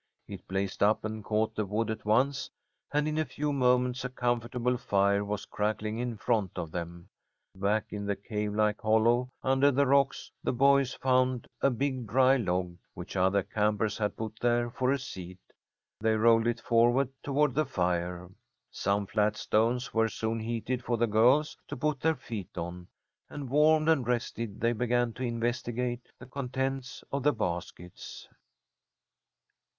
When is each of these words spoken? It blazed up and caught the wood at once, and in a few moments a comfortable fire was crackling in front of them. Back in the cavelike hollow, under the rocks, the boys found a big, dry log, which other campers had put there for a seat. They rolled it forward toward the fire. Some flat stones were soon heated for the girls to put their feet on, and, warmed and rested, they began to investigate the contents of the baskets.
It 0.27 0.47
blazed 0.47 0.81
up 0.81 1.05
and 1.05 1.23
caught 1.23 1.53
the 1.53 1.63
wood 1.67 1.91
at 1.91 2.05
once, 2.05 2.49
and 2.91 3.07
in 3.07 3.19
a 3.19 3.23
few 3.23 3.53
moments 3.53 4.03
a 4.03 4.09
comfortable 4.09 4.75
fire 4.75 5.23
was 5.23 5.45
crackling 5.45 5.99
in 5.99 6.17
front 6.17 6.57
of 6.57 6.71
them. 6.71 7.07
Back 7.55 7.93
in 7.93 8.07
the 8.07 8.15
cavelike 8.15 8.81
hollow, 8.81 9.29
under 9.43 9.69
the 9.69 9.85
rocks, 9.85 10.31
the 10.43 10.53
boys 10.53 10.95
found 10.95 11.45
a 11.61 11.69
big, 11.69 12.07
dry 12.07 12.35
log, 12.37 12.79
which 12.95 13.15
other 13.15 13.43
campers 13.43 13.99
had 13.99 14.17
put 14.17 14.39
there 14.41 14.71
for 14.71 14.91
a 14.91 14.97
seat. 14.97 15.37
They 15.99 16.15
rolled 16.15 16.47
it 16.47 16.61
forward 16.61 17.09
toward 17.21 17.53
the 17.53 17.63
fire. 17.67 18.27
Some 18.71 19.05
flat 19.05 19.37
stones 19.37 19.93
were 19.93 20.09
soon 20.09 20.39
heated 20.39 20.83
for 20.83 20.97
the 20.97 21.05
girls 21.05 21.55
to 21.67 21.77
put 21.77 21.99
their 21.99 22.15
feet 22.15 22.57
on, 22.57 22.87
and, 23.29 23.51
warmed 23.51 23.87
and 23.87 24.07
rested, 24.07 24.61
they 24.61 24.73
began 24.73 25.13
to 25.13 25.23
investigate 25.23 26.09
the 26.19 26.25
contents 26.25 27.03
of 27.11 27.21
the 27.21 27.33
baskets. 27.33 28.27